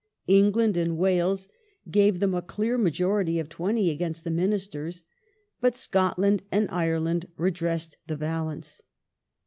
[0.25, 1.47] England and Wales
[1.91, 5.03] gave them a clear majority of 20 against the Ministers,
[5.59, 8.81] but Scot land and Ireland redressed the balance.